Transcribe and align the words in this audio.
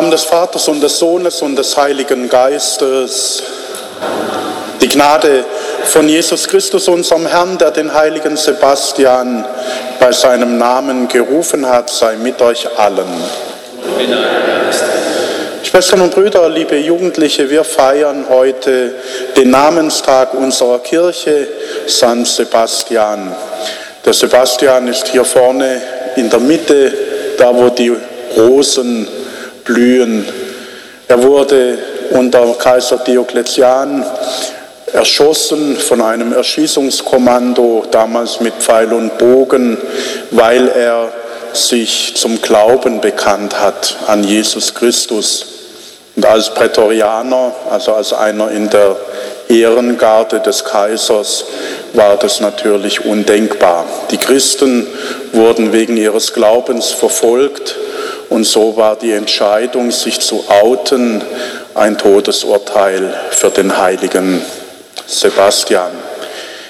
Namen 0.00 0.12
des 0.12 0.24
Vaters 0.24 0.66
und 0.66 0.80
des 0.80 0.98
Sohnes 0.98 1.42
und 1.42 1.56
des 1.56 1.76
Heiligen 1.76 2.26
Geistes. 2.30 3.42
Die 4.80 4.88
Gnade 4.88 5.44
von 5.84 6.08
Jesus 6.08 6.48
Christus, 6.48 6.88
unserem 6.88 7.26
Herrn, 7.26 7.58
der 7.58 7.70
den 7.70 7.92
heiligen 7.92 8.34
Sebastian 8.34 9.44
bei 9.98 10.10
seinem 10.10 10.56
Namen 10.56 11.06
gerufen 11.06 11.68
hat, 11.68 11.90
sei 11.90 12.16
mit 12.16 12.40
euch 12.40 12.66
allen. 12.78 13.04
Schwestern 15.64 16.00
und 16.00 16.14
Brüder, 16.14 16.48
liebe 16.48 16.78
Jugendliche, 16.78 17.50
wir 17.50 17.62
feiern 17.62 18.24
heute 18.30 18.94
den 19.36 19.50
Namenstag 19.50 20.32
unserer 20.32 20.78
Kirche, 20.78 21.46
San 21.86 22.24
Sebastian. 22.24 23.36
Der 24.02 24.14
Sebastian 24.14 24.88
ist 24.88 25.08
hier 25.08 25.26
vorne 25.26 25.82
in 26.16 26.30
der 26.30 26.40
Mitte, 26.40 26.90
da 27.36 27.54
wo 27.54 27.68
die 27.68 27.92
Rosen 28.34 29.19
blühen. 29.70 30.26
Er 31.06 31.22
wurde 31.22 31.78
unter 32.10 32.54
Kaiser 32.54 32.98
Diokletian 32.98 34.04
erschossen 34.92 35.76
von 35.76 36.00
einem 36.00 36.32
Erschießungskommando, 36.32 37.84
damals 37.90 38.40
mit 38.40 38.54
Pfeil 38.54 38.92
und 38.92 39.16
Bogen, 39.18 39.78
weil 40.32 40.68
er 40.68 41.12
sich 41.52 42.14
zum 42.16 42.42
Glauben 42.42 43.00
bekannt 43.00 43.60
hat 43.60 43.96
an 44.08 44.24
Jesus 44.24 44.74
Christus. 44.74 45.46
Und 46.16 46.26
als 46.26 46.52
Prätorianer, 46.52 47.52
also 47.70 47.94
als 47.94 48.12
einer 48.12 48.50
in 48.50 48.68
der 48.70 48.96
Ehrengarde 49.48 50.40
des 50.40 50.64
Kaisers, 50.64 51.44
war 51.92 52.16
das 52.16 52.40
natürlich 52.40 53.04
undenkbar. 53.04 53.84
Die 54.10 54.18
Christen 54.18 54.86
wurden 55.32 55.72
wegen 55.72 55.96
ihres 55.96 56.32
Glaubens 56.32 56.90
verfolgt 56.90 57.76
und 58.30 58.44
so 58.44 58.76
war 58.76 58.96
die 58.96 59.12
Entscheidung, 59.12 59.90
sich 59.90 60.20
zu 60.20 60.44
outen, 60.48 61.20
ein 61.74 61.98
Todesurteil 61.98 63.12
für 63.30 63.50
den 63.50 63.76
heiligen 63.76 64.40
Sebastian. 65.06 65.90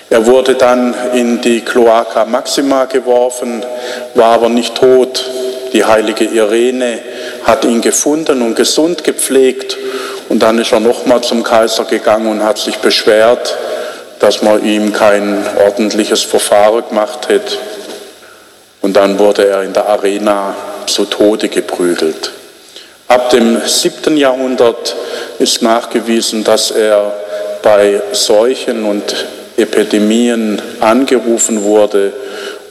Er 0.09 0.27
wurde 0.27 0.55
dann 0.55 0.95
in 1.15 1.41
die 1.41 1.61
Cloaca 1.61 2.25
Maxima 2.25 2.87
geworfen, 2.87 3.65
war 4.15 4.33
aber 4.33 4.49
nicht 4.49 4.75
tot. 4.75 5.31
Die 5.73 5.85
heilige 5.85 6.25
Irene 6.25 6.99
hat 7.45 7.65
ihn 7.65 7.81
gefunden 7.81 8.43
und 8.43 8.57
gesund 8.57 9.05
gepflegt 9.05 9.77
und 10.29 10.41
dann 10.43 10.59
ist 10.59 10.73
er 10.73 10.81
nochmal 10.81 11.21
zum 11.21 11.43
Kaiser 11.43 11.85
gegangen 11.85 12.27
und 12.27 12.43
hat 12.43 12.59
sich 12.59 12.79
beschwert, 12.79 13.57
dass 14.19 14.43
man 14.43 14.65
ihm 14.65 14.93
kein 14.93 15.45
ordentliches 15.65 16.23
Verfahren 16.23 16.85
gemacht 16.89 17.29
hätte. 17.29 17.59
Und 18.81 18.97
dann 18.97 19.19
wurde 19.19 19.47
er 19.47 19.63
in 19.63 19.73
der 19.73 19.89
Arena 19.89 20.55
zu 20.87 21.05
Tode 21.05 21.49
geprügelt. 21.49 22.33
Ab 23.09 23.31
dem 23.31 23.61
siebten 23.67 24.17
Jahrhundert 24.17 24.95
ist 25.39 25.63
nachgewiesen, 25.63 26.45
dass 26.45 26.71
er 26.71 27.13
bei 27.63 28.01
Seuchen 28.13 28.85
und 28.85 29.27
Epidemien 29.57 30.61
angerufen 30.81 31.65
wurde 31.65 32.13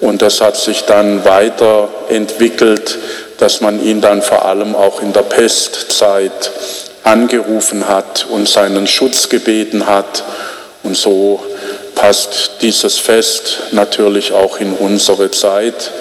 und 0.01 0.21
das 0.21 0.39
hat 0.41 0.55
sich 0.55 0.85
dann 0.85 1.25
weiterentwickelt, 1.25 2.97
dass 3.37 3.61
man 3.61 3.83
ihn 3.83 4.01
dann 4.01 4.21
vor 4.21 4.45
allem 4.45 4.75
auch 4.75 5.01
in 5.01 5.13
der 5.13 5.23
Pestzeit 5.23 6.51
angerufen 7.03 7.87
hat 7.87 8.25
und 8.29 8.47
seinen 8.47 8.87
Schutz 8.87 9.29
gebeten 9.29 9.87
hat. 9.87 10.23
Und 10.83 10.95
so 10.95 11.41
passt 11.95 12.51
dieses 12.61 12.97
Fest 12.97 13.59
natürlich 13.71 14.31
auch 14.31 14.59
in 14.59 14.73
unsere 14.73 15.31
Zeit 15.31 15.91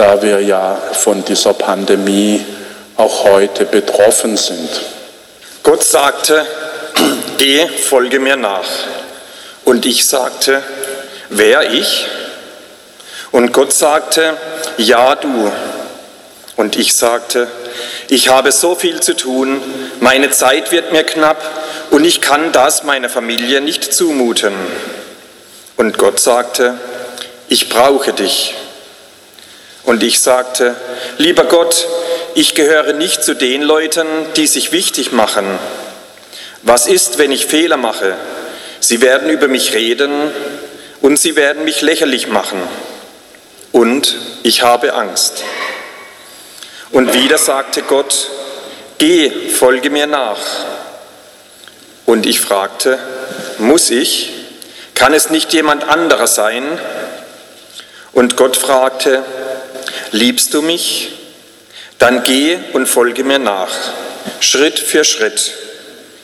da 0.00 0.22
wir 0.22 0.40
ja 0.40 0.78
von 0.94 1.22
dieser 1.26 1.52
Pandemie 1.52 2.42
auch 2.96 3.24
heute 3.24 3.66
betroffen 3.66 4.38
sind. 4.38 4.70
Gott 5.62 5.84
sagte, 5.84 6.46
geh, 7.36 7.68
folge 7.68 8.18
mir 8.18 8.36
nach. 8.36 8.64
Und 9.66 9.84
ich 9.84 10.06
sagte, 10.06 10.62
wer 11.28 11.70
ich? 11.70 12.06
Und 13.30 13.52
Gott 13.52 13.74
sagte, 13.74 14.38
ja 14.78 15.16
du. 15.16 15.52
Und 16.56 16.76
ich 16.76 16.94
sagte, 16.94 17.46
ich 18.08 18.30
habe 18.30 18.52
so 18.52 18.74
viel 18.74 19.00
zu 19.00 19.14
tun, 19.14 19.60
meine 20.00 20.30
Zeit 20.30 20.72
wird 20.72 20.92
mir 20.92 21.04
knapp 21.04 21.42
und 21.90 22.06
ich 22.06 22.22
kann 22.22 22.52
das 22.52 22.84
meiner 22.84 23.10
Familie 23.10 23.60
nicht 23.60 23.92
zumuten. 23.92 24.54
Und 25.76 25.98
Gott 25.98 26.20
sagte, 26.20 26.78
ich 27.48 27.68
brauche 27.68 28.14
dich. 28.14 28.54
Und 29.90 30.04
ich 30.04 30.20
sagte, 30.20 30.76
lieber 31.18 31.46
Gott, 31.46 31.88
ich 32.36 32.54
gehöre 32.54 32.92
nicht 32.92 33.24
zu 33.24 33.34
den 33.34 33.60
Leuten, 33.60 34.06
die 34.36 34.46
sich 34.46 34.70
wichtig 34.70 35.10
machen. 35.10 35.58
Was 36.62 36.86
ist, 36.86 37.18
wenn 37.18 37.32
ich 37.32 37.46
Fehler 37.46 37.76
mache? 37.76 38.14
Sie 38.78 39.00
werden 39.00 39.28
über 39.28 39.48
mich 39.48 39.74
reden 39.74 40.12
und 41.00 41.18
sie 41.18 41.34
werden 41.34 41.64
mich 41.64 41.80
lächerlich 41.80 42.28
machen. 42.28 42.62
Und 43.72 44.14
ich 44.44 44.62
habe 44.62 44.94
Angst. 44.94 45.42
Und 46.92 47.12
wieder 47.12 47.36
sagte 47.36 47.82
Gott, 47.82 48.28
geh, 48.98 49.50
folge 49.50 49.90
mir 49.90 50.06
nach. 50.06 50.38
Und 52.06 52.26
ich 52.26 52.38
fragte, 52.38 52.96
muss 53.58 53.90
ich? 53.90 54.30
Kann 54.94 55.14
es 55.14 55.30
nicht 55.30 55.52
jemand 55.52 55.82
anderer 55.82 56.28
sein? 56.28 56.78
Und 58.12 58.36
Gott 58.36 58.56
fragte, 58.56 59.24
Liebst 60.12 60.54
du 60.54 60.62
mich? 60.62 61.12
Dann 61.98 62.22
geh 62.22 62.58
und 62.72 62.86
folge 62.86 63.24
mir 63.24 63.38
nach, 63.38 63.70
Schritt 64.40 64.78
für 64.78 65.04
Schritt. 65.04 65.52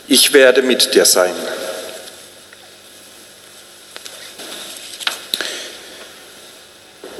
Ich 0.09 0.33
werde 0.33 0.63
mit 0.63 0.95
dir 0.95 1.05
sein. 1.05 1.35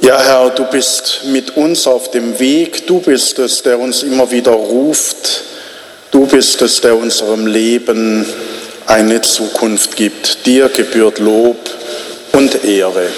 Ja, 0.01 0.21
Herr, 0.21 0.49
du 0.51 0.63
bist 0.65 1.21
mit 1.25 1.57
uns 1.57 1.85
auf 1.85 2.11
dem 2.11 2.39
Weg. 2.39 2.87
Du 2.87 2.99
bist 2.99 3.39
es, 3.39 3.61
der 3.61 3.77
uns 3.77 4.03
immer 4.03 4.31
wieder 4.31 4.51
ruft. 4.51 5.43
Du 6.11 6.25
bist 6.25 6.61
es, 6.61 6.79
der 6.81 6.95
unserem 6.95 7.45
Leben 7.45 8.25
eine 8.85 9.21
Zukunft 9.21 9.95
gibt. 9.95 10.45
Dir 10.45 10.69
gebührt 10.69 11.19
Lob 11.19 11.57
und 12.31 12.63
Ehre. 12.63 13.09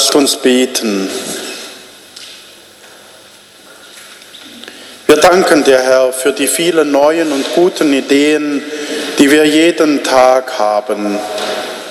Lasst 0.00 0.16
uns 0.16 0.36
beten. 0.36 1.10
Wir 5.06 5.16
danken 5.16 5.62
dir, 5.62 5.78
Herr, 5.78 6.10
für 6.14 6.32
die 6.32 6.46
vielen 6.46 6.90
neuen 6.90 7.30
und 7.30 7.44
guten 7.54 7.92
Ideen, 7.92 8.62
die 9.18 9.30
wir 9.30 9.44
jeden 9.44 10.02
Tag 10.02 10.58
haben. 10.58 11.18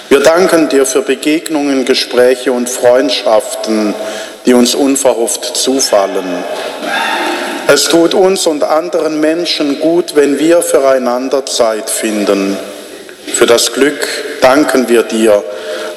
Wir 0.09 0.21
danken 0.21 0.69
dir 0.69 0.87
für 0.87 1.03
Begegnungen, 1.03 1.85
Gespräche 1.85 2.51
und 2.51 2.67
Freundschaften, 2.67 3.93
die 4.47 4.55
uns 4.55 4.73
unverhofft 4.73 5.45
zufallen. 5.55 6.43
Es 7.67 7.83
tut 7.83 8.15
uns 8.15 8.47
und 8.47 8.63
anderen 8.63 9.19
Menschen 9.19 9.79
gut, 9.79 10.15
wenn 10.15 10.39
wir 10.39 10.63
füreinander 10.63 11.45
Zeit 11.45 11.91
finden. 11.91 12.57
Für 13.35 13.45
das 13.45 13.71
Glück 13.71 14.07
danken 14.41 14.89
wir 14.89 15.03
dir, 15.03 15.43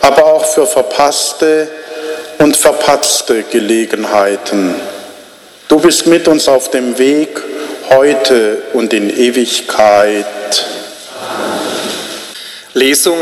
aber 0.02 0.26
auch 0.26 0.44
für 0.44 0.66
verpasste 0.66 1.68
und 2.42 2.56
verpatzte 2.56 3.44
Gelegenheiten. 3.44 4.74
Du 5.68 5.78
bist 5.78 6.08
mit 6.08 6.26
uns 6.26 6.48
auf 6.48 6.70
dem 6.70 6.98
Weg 6.98 7.40
heute 7.88 8.60
und 8.72 8.92
in 8.92 9.16
Ewigkeit. 9.16 10.26
Lesung 12.74 13.18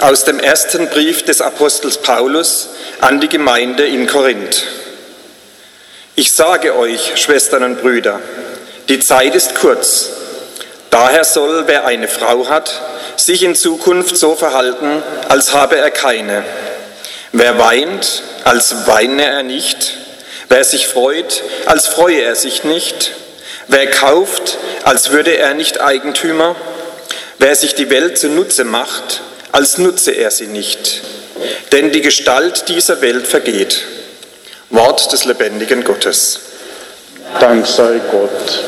aus 0.00 0.24
dem 0.24 0.38
ersten 0.38 0.88
Brief 0.90 1.22
des 1.22 1.40
Apostels 1.40 1.96
Paulus 1.96 2.68
an 3.00 3.18
die 3.18 3.30
Gemeinde 3.30 3.86
in 3.86 4.06
Korinth. 4.06 4.66
Ich 6.14 6.34
sage 6.34 6.76
euch, 6.76 7.12
Schwestern 7.16 7.62
und 7.62 7.80
Brüder, 7.80 8.20
die 8.90 9.00
Zeit 9.00 9.34
ist 9.34 9.54
kurz. 9.54 10.10
Daher 10.90 11.24
soll, 11.24 11.64
wer 11.66 11.86
eine 11.86 12.08
Frau 12.08 12.46
hat, 12.46 12.82
sich 13.16 13.42
in 13.42 13.54
Zukunft 13.54 14.18
so 14.18 14.34
verhalten, 14.34 15.02
als 15.30 15.54
habe 15.54 15.78
er 15.78 15.90
keine. 15.90 16.44
Wer 17.36 17.58
weint, 17.58 18.22
als 18.44 18.86
weine 18.86 19.24
er 19.24 19.42
nicht. 19.42 19.94
Wer 20.48 20.62
sich 20.62 20.86
freut, 20.86 21.42
als 21.66 21.88
freue 21.88 22.22
er 22.22 22.36
sich 22.36 22.62
nicht. 22.62 23.10
Wer 23.66 23.90
kauft, 23.90 24.56
als 24.84 25.10
würde 25.10 25.36
er 25.36 25.52
nicht 25.54 25.80
Eigentümer. 25.80 26.54
Wer 27.38 27.56
sich 27.56 27.74
die 27.74 27.90
Welt 27.90 28.18
zunutze 28.18 28.62
macht, 28.62 29.20
als 29.50 29.78
nutze 29.78 30.12
er 30.12 30.30
sie 30.30 30.46
nicht. 30.46 31.00
Denn 31.72 31.90
die 31.90 32.02
Gestalt 32.02 32.68
dieser 32.68 33.00
Welt 33.00 33.26
vergeht. 33.26 33.82
Wort 34.70 35.12
des 35.12 35.24
lebendigen 35.24 35.82
Gottes. 35.82 36.38
Dank 37.40 37.66
sei 37.66 38.00
Gott. 38.12 38.64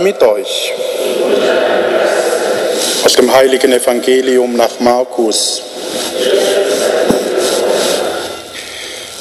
Mit 0.00 0.22
euch. 0.22 0.72
Aus 3.04 3.12
dem 3.14 3.32
heiligen 3.32 3.72
Evangelium 3.72 4.56
nach 4.56 4.80
Markus. 4.80 5.62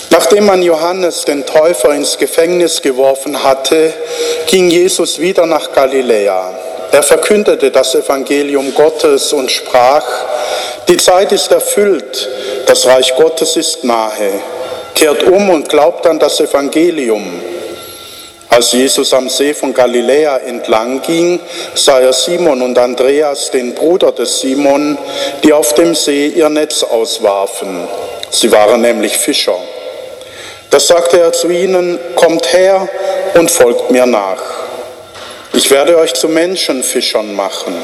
Nachdem 0.10 0.46
man 0.46 0.62
Johannes 0.62 1.24
den 1.26 1.46
Täufer 1.46 1.94
ins 1.94 2.18
Gefängnis 2.18 2.82
geworfen 2.82 3.44
hatte, 3.44 3.94
ging 4.48 4.70
Jesus 4.70 5.20
wieder 5.20 5.46
nach 5.46 5.72
Galiläa. 5.72 6.54
Er 6.92 7.04
verkündete 7.04 7.70
das 7.70 7.94
Evangelium 7.94 8.74
Gottes 8.74 9.32
und 9.32 9.52
sprach, 9.52 10.06
die 10.88 10.98
Zeit 10.98 11.32
ist 11.32 11.52
erfüllt, 11.52 12.28
das 12.66 12.86
Reich 12.88 13.16
Gottes 13.16 13.56
ist 13.56 13.84
nahe. 13.84 14.42
Kehrt 14.96 15.24
um 15.24 15.50
und 15.52 15.70
glaubt 15.70 16.08
an 16.08 16.20
das 16.20 16.40
Evangelium. 16.40 17.42
Als 18.60 18.74
Jesus 18.74 19.14
am 19.14 19.30
See 19.30 19.54
von 19.54 19.74
Galiläa 19.74 20.40
entlang 20.40 21.02
ging, 21.02 21.40
sah 21.76 22.02
er 22.02 22.12
Simon 22.12 22.62
und 22.62 22.78
Andreas, 22.78 23.52
den 23.52 23.74
Bruder 23.74 24.12
des 24.12 24.42
Simon, 24.42 24.98
die 25.42 25.54
auf 25.54 25.76
dem 25.76 25.96
See 25.96 26.28
ihr 26.28 26.50
Netz 26.50 26.84
auswarfen. 26.84 27.88
Sie 28.32 28.52
waren 28.52 28.82
nämlich 28.82 29.18
Fischer. 29.18 29.56
Da 30.72 30.78
sagte 30.78 31.22
er 31.22 31.32
zu 31.32 31.48
ihnen, 31.48 32.00
kommt 32.16 32.52
her 32.52 32.90
und 33.36 33.50
folgt 33.50 33.92
mir 33.92 34.06
nach. 34.06 34.42
Ich 35.54 35.72
werde 35.72 35.98
euch 35.98 36.14
zu 36.14 36.28
Menschenfischern 36.28 37.34
machen. 37.34 37.78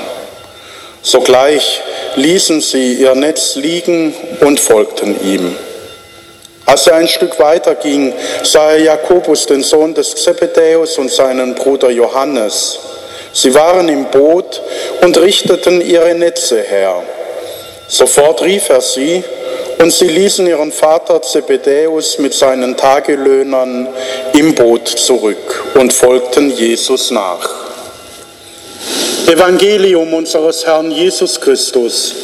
Sogleich 1.01 1.83
ließen 2.15 2.59
sie 2.59 2.95
ihr 2.95 3.15
Netz 3.15 3.55
liegen 3.55 4.13
und 4.41 4.59
folgten 4.59 5.15
ihm. 5.23 5.55
Als 6.65 6.87
er 6.87 6.95
ein 6.95 7.07
Stück 7.07 7.39
weiter 7.39 7.75
ging, 7.75 8.13
sah 8.43 8.71
er 8.71 8.81
Jakobus, 8.81 9.45
den 9.45 9.61
Sohn 9.61 9.93
des 9.93 10.15
Zebedäus, 10.15 10.97
und 10.97 11.11
seinen 11.11 11.53
Bruder 11.53 11.91
Johannes. 11.91 12.79
Sie 13.33 13.53
waren 13.53 13.87
im 13.89 14.05
Boot 14.05 14.61
und 15.01 15.17
richteten 15.17 15.81
ihre 15.81 16.15
Netze 16.15 16.61
her. 16.61 17.03
Sofort 17.87 18.41
rief 18.41 18.69
er 18.69 18.81
sie, 18.81 19.23
und 19.77 19.91
sie 19.91 20.07
ließen 20.07 20.47
ihren 20.47 20.71
Vater 20.71 21.21
Zebedäus 21.21 22.17
mit 22.17 22.33
seinen 22.33 22.77
Tagelöhnern 22.77 23.87
im 24.33 24.55
Boot 24.55 24.87
zurück 24.87 25.65
und 25.75 25.93
folgten 25.93 26.49
Jesus 26.49 27.11
nach. 27.11 27.49
Evangelium 29.27 30.13
unseres 30.13 30.65
Herrn 30.65 30.91
Jesus 30.91 31.39
Christus. 31.41 32.15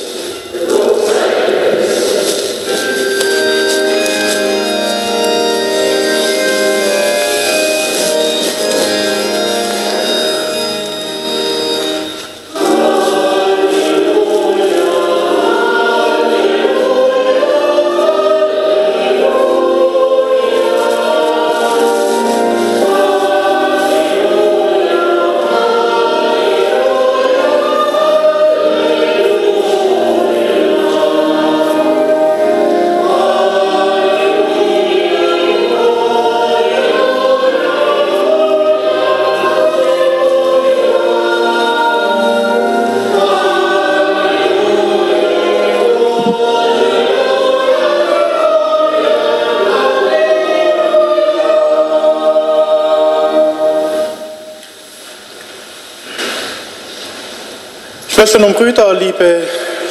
Schwestern 58.22 58.44
und 58.44 58.56
Brüder, 58.56 58.94
liebe 58.94 59.42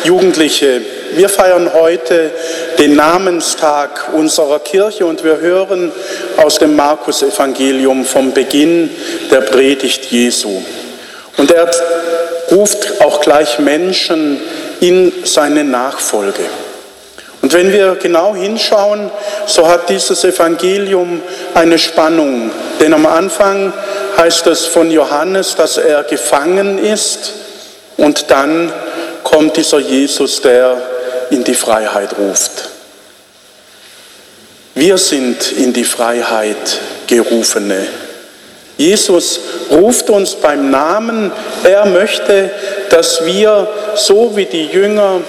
Jugendliche, 0.05 0.81
wir 1.17 1.29
feiern 1.29 1.73
heute 1.75 2.31
den 2.79 2.95
Namenstag 2.95 4.11
unserer 4.13 4.61
Kirche 4.61 5.05
und 5.05 5.25
wir 5.25 5.39
hören 5.39 5.91
aus 6.37 6.59
dem 6.59 6.77
Markus-Evangelium 6.77 8.05
vom 8.05 8.33
Beginn 8.33 8.89
der 9.33 9.41
Predigt 9.41 10.13
Jesu. 10.13 10.63
Und 11.39 11.51
er 11.51 11.73
ruft 12.53 13.01
auch 13.01 13.21
gleich 13.21 13.59
Menschen 13.59 14.41
in 14.79 15.13
seine 15.25 15.65
Nachfolge. 15.65 16.45
Und 17.43 17.53
wenn 17.53 17.73
wir 17.73 17.97
genau 17.97 18.37
hinschauen, 18.37 19.11
so 19.47 19.67
hat 19.67 19.89
dieses 19.89 20.23
Evangelium 20.23 21.21
eine 21.55 21.81
Spannung. 21.81 22.53
Denn 22.79 22.95
am 22.95 23.07
Anfang 23.07 23.73
heißt 24.17 24.47
es 24.47 24.67
von 24.67 24.89
Johannes, 24.89 25.57
dass 25.57 25.79
er 25.79 26.05
gefangen 26.05 26.79
ist 26.79 27.41
und 28.00 28.30
dann 28.30 28.73
kommt 29.23 29.57
dieser 29.57 29.78
Jesus, 29.78 30.40
der 30.40 30.80
in 31.30 31.45
die 31.45 31.54
Freiheit 31.54 32.16
ruft. 32.19 32.71
Wir 34.75 34.97
sind 34.97 35.52
in 35.52 35.73
die 35.73 35.85
Freiheit 35.85 36.80
gerufene. 37.07 37.87
Jesus 38.78 39.40
ruft 39.71 40.09
uns 40.09 40.35
beim 40.35 40.71
Namen. 40.71 41.30
Er 41.62 41.85
möchte, 41.85 42.50
dass 42.88 43.26
wir, 43.26 43.69
so 43.97 44.35
wie 44.35 44.47
die 44.47 44.66
Jünger, 44.66 45.21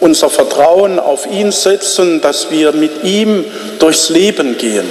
unser 0.00 0.28
Vertrauen 0.28 0.98
auf 0.98 1.26
ihn 1.26 1.50
setzen, 1.50 2.20
dass 2.20 2.50
wir 2.50 2.72
mit 2.72 3.04
ihm 3.04 3.46
durchs 3.78 4.10
Leben 4.10 4.58
gehen. 4.58 4.84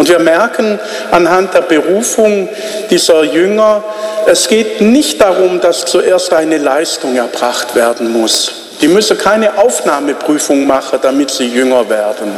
Und 0.00 0.08
wir 0.08 0.18
merken 0.18 0.78
anhand 1.10 1.52
der 1.52 1.60
Berufung 1.60 2.48
dieser 2.88 3.22
Jünger, 3.22 3.84
es 4.26 4.48
geht 4.48 4.80
nicht 4.80 5.20
darum, 5.20 5.60
dass 5.60 5.84
zuerst 5.84 6.32
eine 6.32 6.56
Leistung 6.56 7.16
erbracht 7.16 7.74
werden 7.74 8.10
muss. 8.10 8.50
Die 8.80 8.88
müssen 8.88 9.18
keine 9.18 9.58
Aufnahmeprüfung 9.58 10.66
machen, 10.66 11.00
damit 11.02 11.28
sie 11.28 11.48
Jünger 11.48 11.90
werden. 11.90 12.32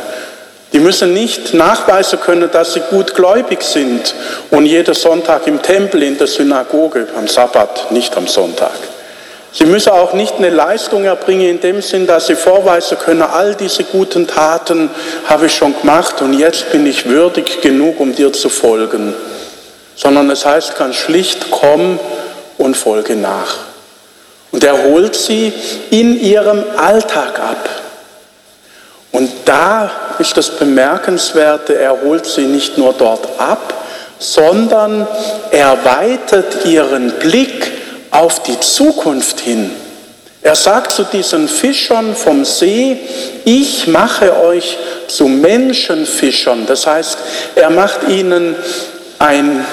Die 0.73 0.81
müssen 0.81 1.15
nicht 1.15 1.55
nachweisen 1.55 2.19
können, 2.19 2.51
dass 2.51 2.73
sie 2.73 2.83
gut 2.91 3.15
gläubig 3.15 3.63
sind 3.63 4.13
und 4.51 4.67
jeden 4.67 4.95
Sonntag 4.95 5.47
im 5.47 5.63
Tempel, 5.63 6.03
in 6.03 6.19
der 6.19 6.27
Synagoge, 6.27 7.07
am 7.17 7.29
Sabbat, 7.29 7.93
nicht 7.93 8.17
am 8.17 8.27
Sonntag. 8.27 8.73
Sie 9.55 9.67
müssen 9.67 9.91
auch 9.91 10.15
nicht 10.15 10.37
eine 10.37 10.49
Leistung 10.49 11.05
erbringen 11.05 11.49
in 11.49 11.61
dem 11.61 11.83
Sinn, 11.83 12.07
dass 12.07 12.27
sie 12.27 12.37
vorweisen 12.37 12.99
können, 12.99 13.21
all 13.21 13.55
diese 13.55 13.85
guten 13.85 14.27
Taten 14.27 14.89
habe 15.27 15.47
ich 15.47 15.55
schon 15.55 15.79
gemacht 15.79 16.23
und 16.23 16.33
jetzt 16.33 16.73
bin 16.73 16.87
ich 16.87 17.07
würdig 17.07 17.61
genug, 17.61 18.01
um 18.01 18.15
dir 18.15 18.33
zu 18.33 18.49
folgen. 18.49 19.13
Sondern 19.95 20.31
es 20.31 20.47
heißt 20.47 20.79
ganz 20.79 20.97
schlicht, 20.97 21.51
komm 21.51 22.01
und 22.57 22.79
folge 22.79 23.15
nach. 23.15 23.57
Und 24.53 24.65
er 24.65 24.85
holt 24.85 25.15
sie 25.15 25.53
in 25.91 26.19
ihrem 26.19 26.65
Alltag 26.79 27.39
ab. 27.39 27.69
Und 29.11 29.31
da 29.45 29.91
ist 30.19 30.35
das 30.39 30.49
Bemerkenswerte, 30.49 31.79
er 31.79 32.01
holt 32.01 32.25
sie 32.25 32.47
nicht 32.47 32.79
nur 32.79 32.95
dort 32.95 33.29
ab, 33.39 33.75
sondern 34.19 35.07
er 35.51 35.77
weitet 35.85 36.65
ihren 36.65 37.13
Blick 37.19 37.82
auf 38.13 38.43
die 38.43 38.61
Zukunft 38.61 39.41
hin. 39.41 39.71
Er 40.43 40.55
sagt 40.55 40.93
zu 40.93 41.05
diesen 41.05 41.49
Fischern 41.49 42.15
vom 42.15 42.45
See, 42.45 42.99
ich 43.45 43.87
mache 43.87 44.37
euch 44.45 44.77
zu 45.09 45.29
Menschenfischern. 45.29 46.67
Das 46.67 46.87
heißt, 46.87 47.19
er 47.55 47.71
macht 47.71 48.09
ihnen 48.09 48.55
ein 49.19 49.65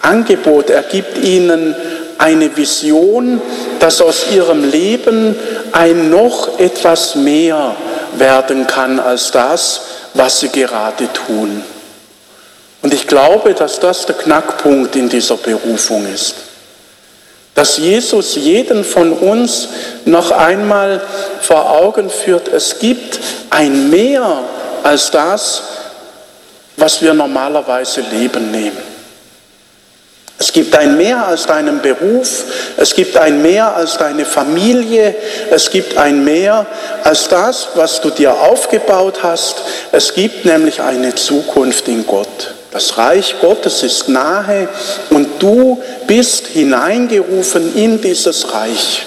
Angebot, 0.00 0.70
er 0.70 0.82
gibt 0.82 1.18
ihnen 1.18 1.74
eine 2.18 2.56
Vision, 2.56 3.42
dass 3.80 4.00
aus 4.00 4.26
ihrem 4.32 4.70
Leben 4.70 5.36
ein 5.72 6.10
noch 6.10 6.58
etwas 6.58 7.16
mehr 7.16 7.76
werden 8.16 8.66
kann 8.66 8.98
als 8.98 9.30
das, 9.32 9.80
was 10.14 10.40
sie 10.40 10.48
gerade 10.48 11.12
tun. 11.12 11.62
Und 12.82 12.94
ich 12.94 13.06
glaube, 13.08 13.52
dass 13.52 13.80
das 13.80 14.06
der 14.06 14.14
Knackpunkt 14.14 14.94
in 14.96 15.08
dieser 15.08 15.36
Berufung 15.36 16.06
ist 16.14 16.45
dass 17.56 17.78
Jesus 17.78 18.36
jeden 18.36 18.84
von 18.84 19.12
uns 19.12 19.68
noch 20.04 20.30
einmal 20.30 21.00
vor 21.40 21.70
Augen 21.70 22.10
führt, 22.10 22.48
es 22.48 22.78
gibt 22.78 23.18
ein 23.50 23.90
Mehr 23.90 24.44
als 24.82 25.10
das, 25.10 25.62
was 26.76 27.00
wir 27.00 27.14
normalerweise 27.14 28.02
Leben 28.02 28.50
nehmen. 28.50 28.96
Es 30.38 30.52
gibt 30.52 30.76
ein 30.76 30.98
Mehr 30.98 31.26
als 31.26 31.46
deinen 31.46 31.80
Beruf, 31.80 32.44
es 32.76 32.94
gibt 32.94 33.16
ein 33.16 33.40
Mehr 33.40 33.74
als 33.74 33.96
deine 33.96 34.26
Familie, 34.26 35.14
es 35.50 35.70
gibt 35.70 35.96
ein 35.96 36.24
Mehr 36.24 36.66
als 37.04 37.26
das, 37.28 37.68
was 37.74 38.02
du 38.02 38.10
dir 38.10 38.34
aufgebaut 38.34 39.22
hast. 39.22 39.62
Es 39.92 40.12
gibt 40.12 40.44
nämlich 40.44 40.82
eine 40.82 41.14
Zukunft 41.14 41.88
in 41.88 42.06
Gott. 42.06 42.55
Das 42.72 42.98
Reich 42.98 43.36
Gottes 43.40 43.82
ist 43.82 44.08
nahe 44.08 44.68
und 45.10 45.42
du 45.42 45.82
bist 46.06 46.48
hineingerufen 46.48 47.74
in 47.74 48.00
dieses 48.00 48.52
Reich. 48.52 49.06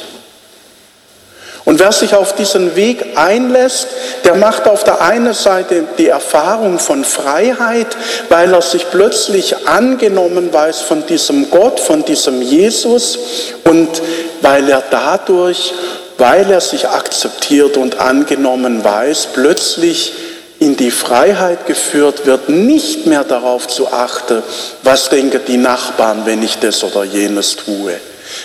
Und 1.70 1.80
wer 1.80 1.92
sich 1.92 2.16
auf 2.16 2.34
diesen 2.34 2.76
Weg 2.76 3.16
einlässt, 3.16 3.90
der 4.24 4.34
macht 4.34 4.68
auf 4.68 4.84
der 4.84 5.02
einen 5.02 5.36
Seite 5.36 5.84
die 6.00 6.08
Erfahrung 6.08 6.80
von 6.80 7.04
Freiheit, 7.04 7.96
weil 8.30 8.52
er 8.54 8.64
sich 8.64 8.90
plötzlich 8.90 9.68
angenommen 9.68 10.52
weiß 10.52 10.82
von 10.82 11.06
diesem 11.06 11.52
Gott, 11.52 11.80
von 11.80 12.04
diesem 12.04 12.42
Jesus 12.42 13.20
und 13.66 14.02
weil 14.42 14.68
er 14.68 14.82
dadurch, 14.90 15.74
weil 16.18 16.50
er 16.50 16.62
sich 16.62 16.88
akzeptiert 16.88 17.78
und 17.78 18.00
angenommen 18.00 18.84
weiß, 18.84 19.28
plötzlich 19.34 20.14
in 20.60 20.76
die 20.76 20.92
Freiheit 20.92 21.66
geführt 21.66 22.26
wird, 22.26 22.50
nicht 22.50 23.06
mehr 23.06 23.24
darauf 23.24 23.68
zu 23.68 23.92
achten, 23.92 24.44
was 24.84 25.10
denken 25.10 25.42
die 25.48 25.58
Nachbarn, 25.58 26.26
wenn 26.26 26.44
ich 26.44 26.58
das 26.58 26.84
oder 26.84 27.04
jenes 27.04 27.56
tue. 27.56 27.96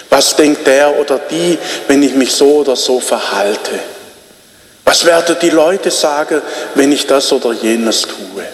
Was 0.08 0.36
denkt 0.36 0.66
der 0.66 0.98
oder 0.98 1.18
die, 1.18 1.58
wenn 1.88 2.02
ich 2.02 2.14
mich 2.14 2.32
so 2.32 2.56
oder 2.58 2.76
so 2.76 3.00
verhalte? 3.00 3.78
Was 4.84 5.04
werden 5.04 5.36
die 5.40 5.50
Leute 5.50 5.90
sagen, 5.90 6.40
wenn 6.74 6.92
ich 6.92 7.06
das 7.06 7.32
oder 7.32 7.52
jenes 7.52 8.02
tue? 8.02 8.44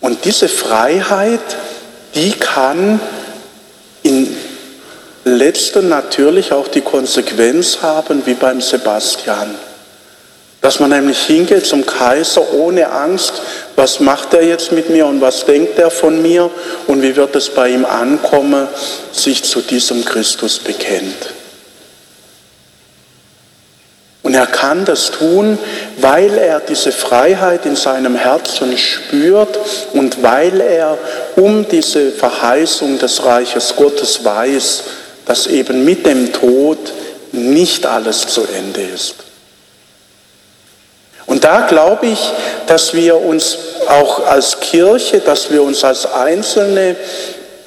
Und 0.00 0.24
diese 0.24 0.48
Freiheit, 0.48 1.40
die 2.14 2.32
kann 2.32 3.00
in 4.02 4.36
letzter 5.24 5.82
natürlich 5.82 6.52
auch 6.52 6.68
die 6.68 6.82
Konsequenz 6.82 7.78
haben, 7.80 8.26
wie 8.26 8.34
beim 8.34 8.60
Sebastian. 8.60 9.54
Dass 10.64 10.80
man 10.80 10.88
nämlich 10.88 11.18
hingeht 11.18 11.66
zum 11.66 11.84
Kaiser 11.84 12.54
ohne 12.54 12.90
Angst, 12.90 13.34
was 13.76 14.00
macht 14.00 14.32
er 14.32 14.42
jetzt 14.42 14.72
mit 14.72 14.88
mir 14.88 15.04
und 15.04 15.20
was 15.20 15.44
denkt 15.44 15.78
er 15.78 15.90
von 15.90 16.22
mir 16.22 16.50
und 16.86 17.02
wie 17.02 17.14
wird 17.16 17.36
es 17.36 17.50
bei 17.50 17.68
ihm 17.68 17.84
ankommen, 17.84 18.66
sich 19.12 19.44
zu 19.44 19.60
diesem 19.60 20.06
Christus 20.06 20.58
bekennt. 20.58 21.34
Und 24.22 24.32
er 24.32 24.46
kann 24.46 24.86
das 24.86 25.10
tun, 25.10 25.58
weil 25.98 26.38
er 26.38 26.60
diese 26.60 26.92
Freiheit 26.92 27.66
in 27.66 27.76
seinem 27.76 28.14
Herzen 28.14 28.78
spürt 28.78 29.58
und 29.92 30.22
weil 30.22 30.62
er 30.62 30.96
um 31.36 31.68
diese 31.68 32.10
Verheißung 32.10 32.98
des 32.98 33.22
Reiches 33.22 33.76
Gottes 33.76 34.24
weiß, 34.24 34.84
dass 35.26 35.46
eben 35.46 35.84
mit 35.84 36.06
dem 36.06 36.32
Tod 36.32 36.78
nicht 37.32 37.84
alles 37.84 38.28
zu 38.28 38.46
Ende 38.46 38.80
ist. 38.80 39.23
Und 41.26 41.44
da 41.44 41.66
glaube 41.66 42.06
ich, 42.06 42.32
dass 42.66 42.94
wir 42.94 43.16
uns 43.16 43.58
auch 43.88 44.26
als 44.26 44.60
Kirche, 44.60 45.20
dass 45.20 45.50
wir 45.50 45.62
uns 45.62 45.82
als 45.84 46.06
Einzelne 46.06 46.96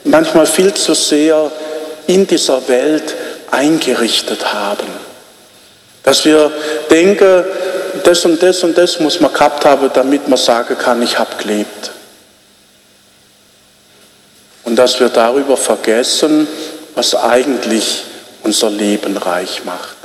manchmal 0.04 0.46
viel 0.46 0.74
zu 0.74 0.94
sehr 0.94 1.52
in 2.08 2.26
dieser 2.28 2.68
Welt 2.68 3.16
eingerichtet 3.52 4.54
haben. 4.54 4.88
Dass 6.04 6.24
wir 6.24 6.52
denken, 6.90 7.46
das 8.04 8.24
und 8.26 8.42
das 8.42 8.64
und 8.64 8.78
das 8.78 9.00
muss 9.00 9.20
man 9.20 9.34
gehabt 9.34 9.66
haben, 9.66 9.90
damit 9.94 10.28
man 10.28 10.38
sagen 10.38 10.78
kann, 10.78 11.02
ich 11.02 11.18
habe 11.18 11.36
gelebt. 11.42 11.92
Und 14.64 14.76
dass 14.76 15.00
wir 15.00 15.10
darüber 15.10 15.58
vergessen, 15.58 16.48
was 16.96 17.16
eigentlich 17.16 18.04
unser 18.44 18.70
Leben 18.70 19.18
reich 19.18 19.64
macht. 19.66 19.98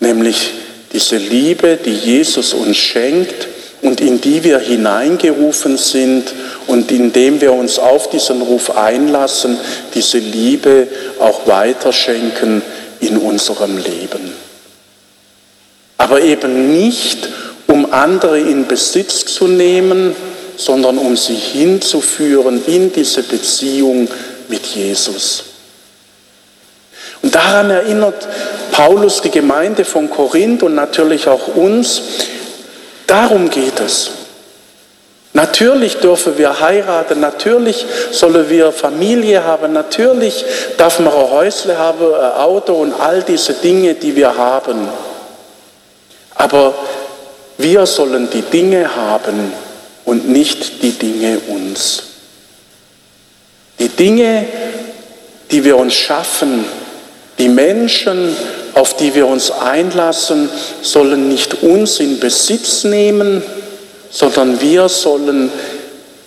Nämlich 0.00 0.52
diese 0.94 1.16
Liebe, 1.16 1.76
die 1.76 1.92
Jesus 1.92 2.54
uns 2.54 2.76
schenkt 2.76 3.48
und 3.82 4.00
in 4.00 4.20
die 4.20 4.44
wir 4.44 4.60
hineingerufen 4.60 5.76
sind 5.76 6.32
und 6.68 6.90
indem 6.92 7.40
wir 7.40 7.52
uns 7.52 7.80
auf 7.80 8.08
diesen 8.10 8.40
Ruf 8.40 8.76
einlassen, 8.76 9.58
diese 9.92 10.18
Liebe 10.18 10.86
auch 11.18 11.46
weiterschenken 11.46 12.62
in 13.00 13.18
unserem 13.18 13.76
Leben. 13.76 14.32
Aber 15.98 16.22
eben 16.22 16.72
nicht, 16.72 17.28
um 17.66 17.92
andere 17.92 18.38
in 18.38 18.66
Besitz 18.68 19.24
zu 19.24 19.48
nehmen, 19.48 20.14
sondern 20.56 20.96
um 20.96 21.16
sie 21.16 21.34
hinzuführen 21.34 22.62
in 22.66 22.92
diese 22.92 23.24
Beziehung 23.24 24.08
mit 24.48 24.64
Jesus. 24.66 25.53
Und 27.24 27.34
daran 27.34 27.70
erinnert 27.70 28.28
Paulus 28.70 29.22
die 29.22 29.30
Gemeinde 29.30 29.86
von 29.86 30.10
Korinth 30.10 30.62
und 30.62 30.74
natürlich 30.74 31.26
auch 31.26 31.56
uns. 31.56 32.02
Darum 33.06 33.48
geht 33.48 33.80
es. 33.80 34.10
Natürlich 35.32 35.96
dürfen 35.96 36.36
wir 36.36 36.60
heiraten, 36.60 37.20
natürlich 37.20 37.86
sollen 38.10 38.50
wir 38.50 38.72
Familie 38.72 39.42
haben, 39.42 39.72
natürlich 39.72 40.44
darf 40.76 40.98
man 40.98 41.14
ein 41.14 41.30
Häusle 41.30 41.78
haben, 41.78 42.14
ein 42.14 42.32
Auto 42.32 42.74
und 42.74 42.92
all 42.92 43.22
diese 43.22 43.54
Dinge, 43.54 43.94
die 43.94 44.14
wir 44.14 44.36
haben. 44.36 44.86
Aber 46.34 46.74
wir 47.56 47.86
sollen 47.86 48.28
die 48.30 48.42
Dinge 48.42 48.94
haben 48.94 49.50
und 50.04 50.28
nicht 50.28 50.82
die 50.82 50.92
Dinge 50.92 51.38
uns. 51.48 52.02
Die 53.78 53.88
Dinge, 53.88 54.44
die 55.50 55.64
wir 55.64 55.78
uns 55.78 55.94
schaffen, 55.94 56.83
die 57.38 57.48
Menschen, 57.48 58.36
auf 58.74 58.96
die 58.96 59.14
wir 59.14 59.26
uns 59.26 59.50
einlassen, 59.50 60.48
sollen 60.82 61.28
nicht 61.28 61.62
uns 61.62 62.00
in 62.00 62.20
Besitz 62.20 62.84
nehmen, 62.84 63.42
sondern 64.10 64.60
wir 64.60 64.88
sollen 64.88 65.50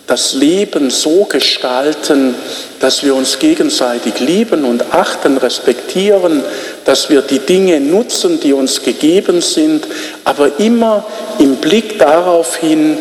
das 0.06 0.32
Leben 0.32 0.90
so 0.90 1.24
gestalten, 1.24 2.34
dass 2.80 3.02
wir 3.02 3.14
uns 3.14 3.38
gegenseitig 3.38 4.20
lieben 4.20 4.64
und 4.64 4.94
achten, 4.94 5.36
respektieren, 5.36 6.42
dass 6.84 7.10
wir 7.10 7.20
die 7.20 7.40
Dinge 7.40 7.78
nutzen, 7.78 8.40
die 8.40 8.54
uns 8.54 8.82
gegeben 8.82 9.42
sind, 9.42 9.86
aber 10.24 10.58
immer 10.58 11.04
im 11.38 11.56
Blick 11.56 11.98
darauf 11.98 12.56
hin, 12.56 12.96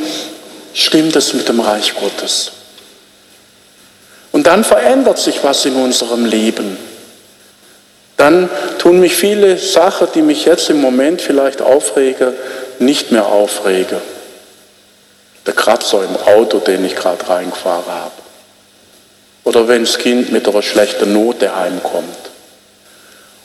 stimmt 0.73 1.15
es 1.15 1.33
mit 1.33 1.47
dem 1.47 1.61
Reich 1.61 1.93
Gottes. 1.95 2.51
Und 4.33 4.45
dann 4.45 4.65
verändert 4.65 5.17
sich 5.17 5.43
was 5.43 5.65
in 5.65 5.75
unserem 5.75 6.25
Leben 6.25 6.77
dann 8.17 8.49
tun 8.79 8.99
mich 8.99 9.15
viele 9.15 9.57
Sachen, 9.57 10.07
die 10.15 10.23
mich 10.23 10.45
jetzt 10.45 10.69
im 10.69 10.81
Moment 10.81 11.21
vielleicht 11.21 11.61
aufregen, 11.61 12.33
nicht 12.79 13.11
mehr 13.11 13.27
aufregen. 13.27 13.99
Der 15.45 15.53
Kratzer 15.53 16.03
im 16.03 16.17
Auto, 16.17 16.57
den 16.57 16.83
ich 16.83 16.95
gerade 16.95 17.29
reingefahren 17.29 17.85
habe. 17.87 18.11
Oder 19.43 19.67
wenn 19.67 19.85
das 19.85 19.97
Kind 19.99 20.31
mit 20.31 20.47
einer 20.47 20.63
schlechten 20.63 21.13
Note 21.13 21.55
heimkommt. 21.55 22.17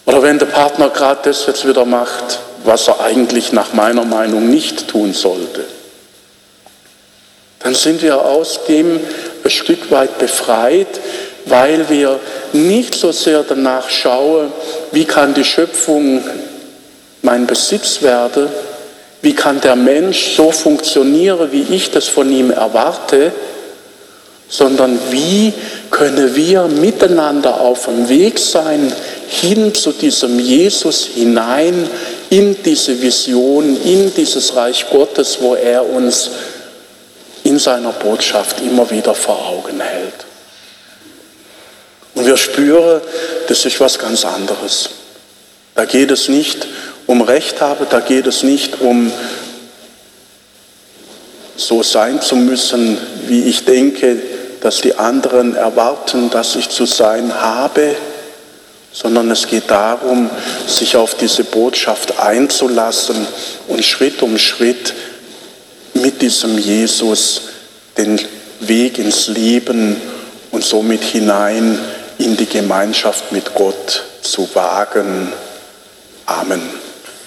Oder 0.06 0.22
wenn 0.22 0.38
der 0.38 0.46
Partner 0.46 0.88
gerade 0.88 1.20
das 1.24 1.46
jetzt 1.46 1.68
wieder 1.68 1.84
macht, 1.84 2.40
was 2.64 2.88
er 2.88 3.00
eigentlich 3.00 3.52
nach 3.52 3.74
meiner 3.74 4.04
Meinung 4.04 4.48
nicht 4.48 4.88
tun 4.88 5.12
sollte. 5.12 5.64
Dann 7.60 7.74
sind 7.74 8.02
wir 8.02 8.24
aus 8.24 8.64
dem 8.66 9.00
ein 9.44 9.50
Stück 9.50 9.90
weit 9.90 10.18
befreit, 10.18 10.88
weil 11.46 11.88
wir 11.88 12.18
nicht 12.52 12.94
so 12.94 13.12
sehr 13.12 13.42
danach 13.42 13.88
schauen, 13.90 14.52
wie 14.92 15.04
kann 15.04 15.34
die 15.34 15.44
Schöpfung 15.44 16.22
mein 17.22 17.46
Besitz 17.46 18.02
werden, 18.02 18.48
wie 19.22 19.34
kann 19.34 19.60
der 19.60 19.76
Mensch 19.76 20.34
so 20.36 20.50
funktionieren, 20.50 21.50
wie 21.52 21.74
ich 21.74 21.90
das 21.90 22.08
von 22.08 22.30
ihm 22.30 22.50
erwarte, 22.50 23.32
sondern 24.48 24.98
wie 25.10 25.52
können 25.90 26.34
wir 26.34 26.64
miteinander 26.64 27.60
auf 27.60 27.86
dem 27.86 28.08
Weg 28.08 28.38
sein, 28.38 28.92
hin 29.28 29.74
zu 29.74 29.92
diesem 29.92 30.38
Jesus 30.38 31.06
hinein, 31.06 31.88
in 32.28 32.62
diese 32.62 33.00
Vision, 33.00 33.78
in 33.82 34.12
dieses 34.14 34.54
Reich 34.54 34.86
Gottes, 34.90 35.38
wo 35.40 35.54
er 35.54 35.88
uns 35.88 36.30
in 37.44 37.58
seiner 37.58 37.92
Botschaft 37.92 38.60
immer 38.60 38.90
wieder 38.90 39.14
vor 39.14 39.48
Augen 39.48 39.80
hält. 39.80 40.11
Und 42.14 42.26
wir 42.26 42.36
spüren, 42.36 43.00
das 43.48 43.64
ist 43.64 43.80
was 43.80 43.98
ganz 43.98 44.24
anderes. 44.24 44.90
Da 45.74 45.84
geht 45.84 46.10
es 46.10 46.28
nicht 46.28 46.66
um 47.06 47.22
Recht 47.22 47.60
habe, 47.60 47.86
da 47.88 48.00
geht 48.00 48.26
es 48.26 48.42
nicht 48.42 48.80
um 48.80 49.10
so 51.56 51.82
sein 51.82 52.20
zu 52.20 52.36
müssen, 52.36 52.98
wie 53.26 53.44
ich 53.44 53.64
denke, 53.64 54.16
dass 54.60 54.80
die 54.80 54.94
anderen 54.94 55.54
erwarten, 55.54 56.30
dass 56.30 56.56
ich 56.56 56.68
zu 56.68 56.86
sein 56.86 57.34
habe, 57.40 57.96
sondern 58.92 59.30
es 59.30 59.46
geht 59.46 59.70
darum, 59.70 60.30
sich 60.66 60.96
auf 60.96 61.14
diese 61.14 61.44
Botschaft 61.44 62.18
einzulassen 62.18 63.26
und 63.68 63.84
Schritt 63.84 64.22
um 64.22 64.38
Schritt 64.38 64.94
mit 65.94 66.20
diesem 66.20 66.58
Jesus 66.58 67.42
den 67.96 68.20
Weg 68.60 68.98
ins 68.98 69.28
Leben 69.28 69.96
und 70.50 70.64
somit 70.64 71.02
hinein 71.02 71.78
in 72.18 72.36
die 72.36 72.46
Gemeinschaft 72.46 73.32
mit 73.32 73.54
Gott 73.54 74.04
zu 74.22 74.48
wagen. 74.54 75.32
Amen. 76.26 76.62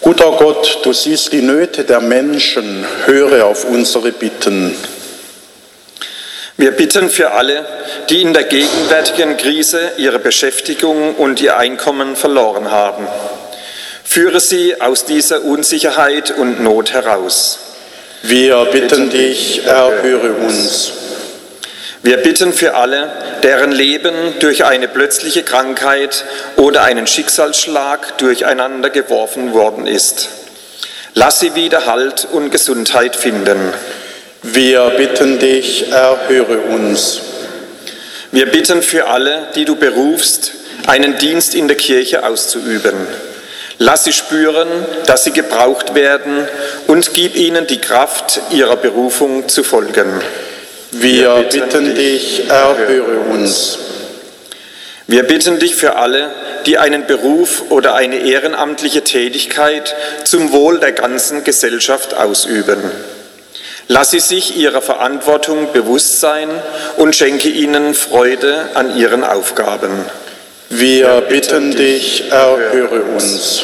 Guter 0.01 0.31
Gott, 0.37 0.79
du 0.83 0.93
siehst 0.93 1.33
die 1.33 1.41
Nöte 1.41 1.83
der 1.83 1.99
Menschen, 1.99 2.85
höre 3.05 3.45
auf 3.45 3.65
unsere 3.65 4.11
Bitten. 4.11 4.75
Wir 6.57 6.71
bitten 6.71 7.09
für 7.09 7.31
alle, 7.31 7.65
die 8.09 8.21
in 8.21 8.33
der 8.33 8.43
gegenwärtigen 8.43 9.35
Krise 9.35 9.91
ihre 9.97 10.19
Beschäftigung 10.19 11.15
und 11.15 11.41
ihr 11.41 11.57
Einkommen 11.57 12.15
verloren 12.15 12.71
haben. 12.71 13.07
Führe 14.03 14.39
sie 14.39 14.79
aus 14.79 15.05
dieser 15.05 15.43
Unsicherheit 15.43 16.31
und 16.31 16.61
Not 16.61 16.93
heraus. 16.93 17.59
Wir 18.21 18.63
bitten 18.65 19.09
dich, 19.09 19.65
erhöre 19.65 20.33
uns. 20.33 20.93
Wir 22.05 22.17
bitten 22.17 22.53
für 22.53 22.75
alle, 22.75 23.11
deren 23.41 23.71
Leben 23.71 24.13
durch 24.37 24.63
eine 24.63 24.87
plötzliche 24.87 25.41
Krankheit 25.41 26.23
oder 26.55 26.83
einen 26.83 27.07
Schicksalsschlag 27.07 28.19
durcheinander 28.19 28.91
geworfen 28.91 29.53
worden 29.53 29.87
ist. 29.87 30.29
Lass 31.15 31.39
sie 31.39 31.55
wieder 31.55 31.87
Halt 31.87 32.27
und 32.31 32.51
Gesundheit 32.51 33.15
finden. 33.15 33.73
Wir 34.43 34.87
bitten 34.91 35.39
dich, 35.39 35.91
erhöre 35.91 36.59
uns. 36.59 37.21
Wir 38.31 38.51
bitten 38.51 38.83
für 38.83 39.07
alle, 39.07 39.47
die 39.55 39.65
du 39.65 39.75
berufst, 39.75 40.51
einen 40.85 41.17
Dienst 41.17 41.55
in 41.55 41.67
der 41.67 41.77
Kirche 41.77 42.23
auszuüben. 42.23 43.07
Lass 43.79 44.03
sie 44.03 44.13
spüren, 44.13 44.67
dass 45.07 45.23
sie 45.23 45.31
gebraucht 45.31 45.95
werden 45.95 46.47
und 46.85 47.15
gib 47.15 47.35
ihnen 47.35 47.65
die 47.65 47.81
Kraft, 47.81 48.41
ihrer 48.51 48.75
Berufung 48.75 49.49
zu 49.49 49.63
folgen. 49.63 50.21
Wir 50.91 51.45
bitten 51.51 51.95
dich, 51.95 52.49
erhöre 52.49 53.19
uns. 53.31 53.79
Wir 55.07 55.23
bitten 55.23 55.59
dich 55.59 55.75
für 55.75 55.97
alle, 55.97 56.31
die 56.65 56.77
einen 56.77 57.05
Beruf 57.05 57.63
oder 57.69 57.93
eine 57.93 58.17
ehrenamtliche 58.17 59.03
Tätigkeit 59.03 59.95
zum 60.23 60.51
Wohl 60.51 60.79
der 60.79 60.93
ganzen 60.93 61.43
Gesellschaft 61.43 62.15
ausüben. 62.15 62.79
Lass 63.87 64.11
sie 64.11 64.19
sich 64.19 64.57
ihrer 64.57 64.81
Verantwortung 64.81 65.71
bewusst 65.73 66.19
sein 66.19 66.49
und 66.97 67.15
schenke 67.15 67.49
ihnen 67.49 67.93
Freude 67.93 68.69
an 68.73 68.97
ihren 68.97 69.23
Aufgaben. 69.23 69.91
Wir 70.69 71.21
bitten 71.21 71.75
dich, 71.75 72.31
erhöre 72.31 73.03
uns. 73.03 73.63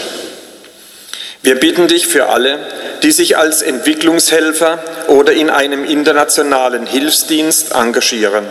Wir 1.43 1.55
bitten 1.55 1.87
dich 1.87 2.07
für 2.07 2.29
alle, 2.29 2.59
die 3.01 3.11
sich 3.11 3.37
als 3.37 3.63
Entwicklungshelfer 3.63 4.79
oder 5.07 5.33
in 5.33 5.49
einem 5.49 5.85
internationalen 5.85 6.85
Hilfsdienst 6.85 7.73
engagieren. 7.73 8.45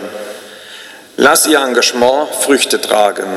Lass 1.15 1.47
ihr 1.47 1.59
Engagement 1.59 2.29
Früchte 2.35 2.81
tragen. 2.81 3.29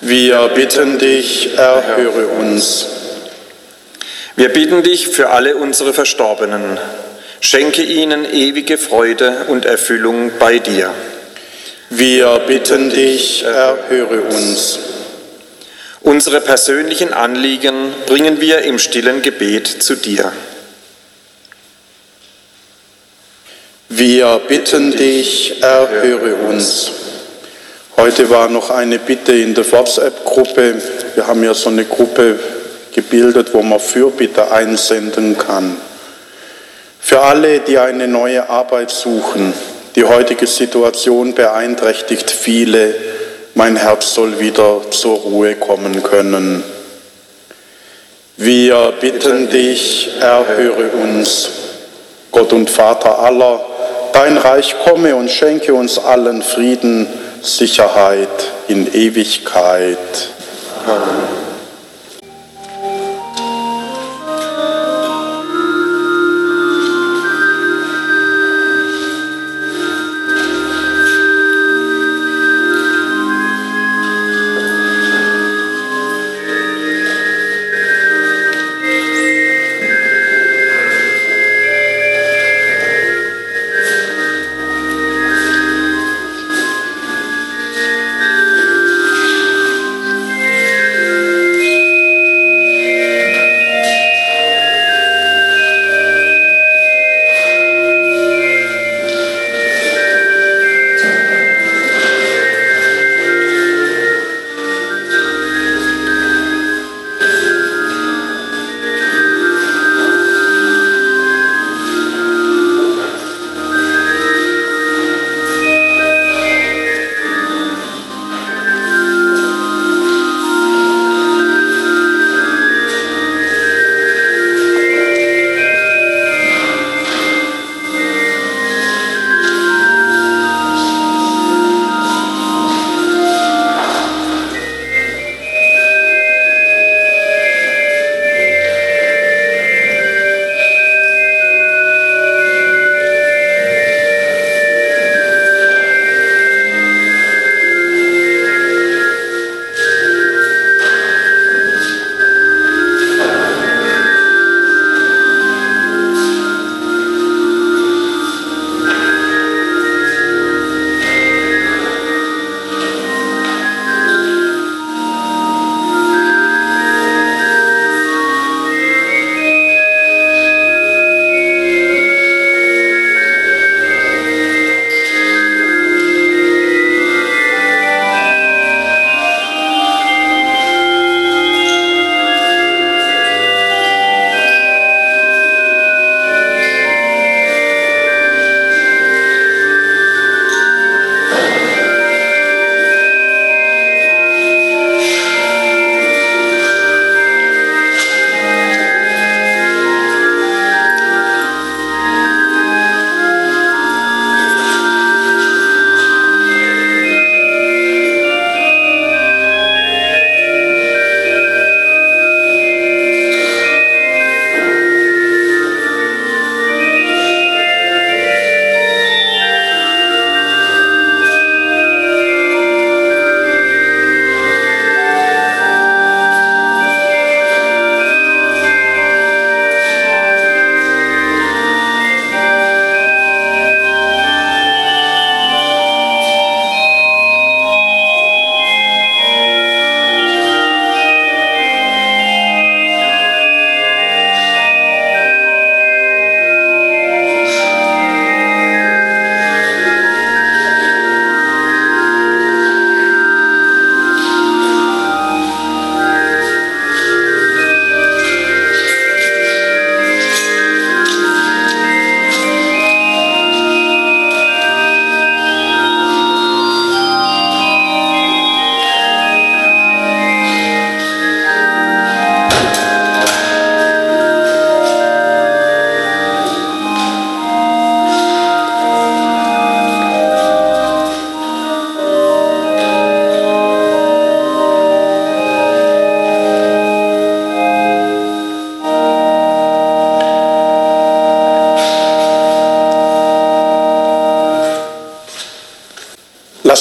Wir 0.00 0.48
bitten 0.54 0.98
dich, 0.98 1.58
erhöre 1.58 2.28
uns. 2.28 2.86
Wir 4.36 4.48
bitten 4.48 4.82
dich 4.82 5.08
für 5.08 5.28
alle 5.28 5.56
unsere 5.56 5.92
Verstorbenen. 5.92 6.78
Schenke 7.40 7.82
ihnen 7.82 8.24
ewige 8.24 8.78
Freude 8.78 9.44
und 9.48 9.66
Erfüllung 9.66 10.32
bei 10.38 10.58
dir. 10.58 10.90
Wir 11.90 12.38
bitten 12.46 12.88
dich, 12.88 13.42
erhöre 13.42 14.22
uns. 14.22 14.78
Unsere 16.02 16.40
persönlichen 16.40 17.12
Anliegen 17.12 17.92
bringen 18.06 18.40
wir 18.40 18.62
im 18.62 18.78
stillen 18.78 19.20
Gebet 19.20 19.66
zu 19.66 19.96
dir. 19.96 20.32
Wir 23.90 24.40
bitten 24.48 24.92
dich, 24.92 25.62
erhöre 25.62 26.36
uns. 26.48 26.90
Heute 27.96 28.30
war 28.30 28.48
noch 28.48 28.70
eine 28.70 28.98
Bitte 28.98 29.32
in 29.32 29.52
der 29.54 29.70
WhatsApp-Gruppe. 29.70 30.80
Wir 31.14 31.26
haben 31.26 31.44
ja 31.44 31.52
so 31.52 31.68
eine 31.68 31.84
Gruppe 31.84 32.38
gebildet, 32.94 33.52
wo 33.52 33.60
man 33.62 33.78
Fürbitte 33.78 34.50
einsenden 34.50 35.36
kann. 35.36 35.76
Für 36.98 37.20
alle, 37.20 37.60
die 37.60 37.76
eine 37.78 38.08
neue 38.08 38.48
Arbeit 38.48 38.90
suchen, 38.90 39.52
die 39.96 40.04
heutige 40.04 40.46
Situation 40.46 41.34
beeinträchtigt 41.34 42.30
viele. 42.30 42.94
Mein 43.60 43.76
Herz 43.76 44.14
soll 44.14 44.40
wieder 44.40 44.90
zur 44.90 45.18
Ruhe 45.18 45.54
kommen 45.54 46.02
können. 46.02 46.64
Wir 48.38 48.94
bitten 49.02 49.50
dich, 49.50 50.08
erhöre 50.18 50.88
uns. 50.92 51.50
Gott 52.32 52.54
und 52.54 52.70
Vater 52.70 53.18
aller, 53.18 53.60
dein 54.14 54.38
Reich 54.38 54.76
komme 54.82 55.14
und 55.14 55.30
schenke 55.30 55.74
uns 55.74 55.98
allen 55.98 56.40
Frieden, 56.40 57.06
Sicherheit 57.42 58.30
in 58.68 58.94
Ewigkeit. 58.94 59.98
Amen. 60.86 61.39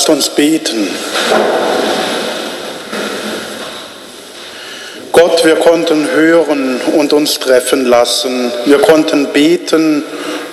Uns 0.09 0.27
beten. 0.29 0.87
Gott, 5.11 5.45
wir 5.45 5.55
konnten 5.57 6.09
hören 6.09 6.81
und 6.97 7.13
uns 7.13 7.37
treffen 7.37 7.85
lassen. 7.85 8.51
Wir 8.65 8.79
konnten 8.79 9.27
beten 9.27 10.03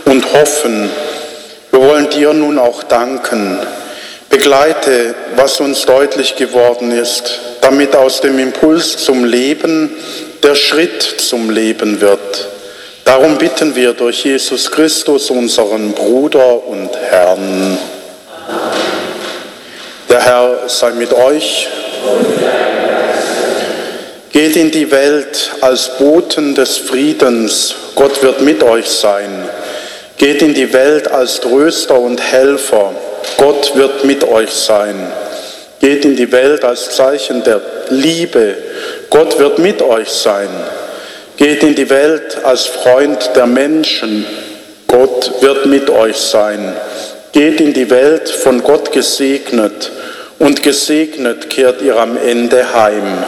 und 0.04 0.30
hoffen. 0.34 0.90
Wir 1.70 1.80
wollen 1.80 2.10
dir 2.10 2.34
nun 2.34 2.58
auch 2.58 2.82
danken. 2.82 3.58
Begleite, 4.28 5.14
was 5.36 5.58
uns 5.60 5.86
deutlich 5.86 6.36
geworden 6.36 6.90
ist, 6.90 7.40
damit 7.62 7.96
aus 7.96 8.20
dem 8.20 8.38
Impuls 8.38 8.98
zum 8.98 9.24
Leben 9.24 9.88
der 10.42 10.54
Schritt 10.54 11.02
zum 11.02 11.48
Leben 11.48 12.02
wird. 12.02 12.48
Darum 13.06 13.38
bitten 13.38 13.74
wir 13.74 13.94
durch 13.94 14.22
Jesus 14.22 14.70
Christus, 14.70 15.30
unseren 15.30 15.92
Bruder 15.92 16.66
und 16.66 16.90
Herrn. 17.08 17.78
Sei 20.68 20.90
mit 20.92 21.12
euch. 21.12 21.68
Geht 24.32 24.56
in 24.56 24.70
die 24.70 24.90
Welt 24.90 25.52
als 25.60 25.96
Boten 25.98 26.54
des 26.54 26.76
Friedens. 26.76 27.74
Gott 27.94 28.22
wird 28.22 28.40
mit 28.40 28.62
euch 28.62 28.88
sein. 28.88 29.48
Geht 30.18 30.42
in 30.42 30.54
die 30.54 30.72
Welt 30.72 31.10
als 31.10 31.40
Tröster 31.40 31.98
und 31.98 32.20
Helfer. 32.20 32.92
Gott 33.36 33.76
wird 33.76 34.04
mit 34.04 34.24
euch 34.24 34.50
sein. 34.50 35.12
Geht 35.80 36.04
in 36.04 36.16
die 36.16 36.32
Welt 36.32 36.64
als 36.64 36.90
Zeichen 36.90 37.44
der 37.44 37.60
Liebe. 37.90 38.56
Gott 39.08 39.38
wird 39.38 39.58
mit 39.58 39.82
euch 39.82 40.08
sein. 40.08 40.48
Geht 41.36 41.62
in 41.62 41.74
die 41.74 41.88
Welt 41.88 42.38
als 42.42 42.66
Freund 42.66 43.30
der 43.36 43.46
Menschen. 43.46 44.26
Gott 44.88 45.30
wird 45.40 45.66
mit 45.66 45.90
euch 45.90 46.16
sein. 46.16 46.74
Geht 47.32 47.60
in 47.60 47.72
die 47.72 47.88
Welt 47.90 48.28
von 48.28 48.62
Gott 48.62 48.90
gesegnet 48.90 49.90
und 50.38 50.62
gesegnet 50.62 51.50
kehrt 51.50 51.82
ihr 51.82 51.96
am 51.96 52.16
Ende 52.16 52.74
heim. 52.74 53.24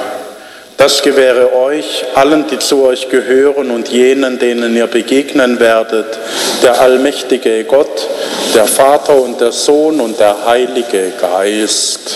Das 0.77 1.03
gewähre 1.03 1.53
euch, 1.55 2.05
allen, 2.15 2.47
die 2.47 2.59
zu 2.61 2.85
euch 2.85 3.09
gehören 3.09 3.73
und 3.73 3.89
jenen, 3.89 4.39
denen 4.39 4.77
ihr 4.77 4.87
begegnen 4.87 5.59
werdet, 5.59 6.19
der 6.63 6.81
allmächtige 6.81 7.65
Gott, 7.65 8.09
der 8.55 8.67
Vater 8.67 9.17
und 9.17 9.41
der 9.41 9.51
Sohn 9.51 10.01
und 10.01 10.21
der 10.21 10.47
Heilige 10.47 11.13
Geist. 11.21 12.15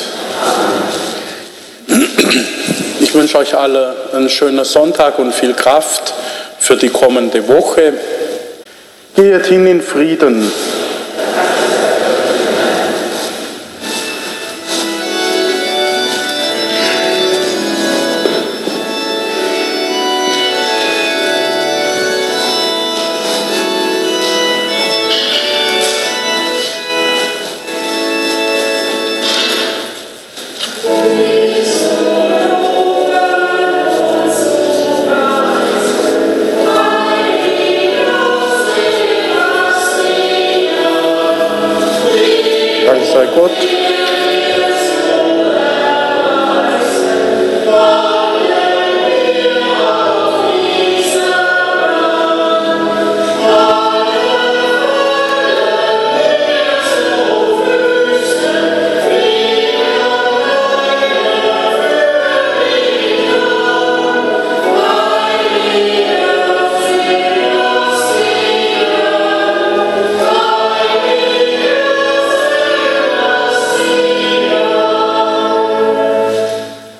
Ich 3.00 3.12
wünsche 3.12 3.38
euch 3.38 3.54
alle 3.56 3.96
einen 4.12 4.30
schönen 4.30 4.64
Sonntag 4.64 5.18
und 5.18 5.34
viel 5.34 5.54
Kraft 5.54 6.14
für 6.60 6.76
die 6.76 6.88
kommende 6.88 7.48
Woche. 7.48 7.94
Geht 9.16 9.46
hin 9.46 9.66
in 9.66 9.82
Frieden. 9.82 10.50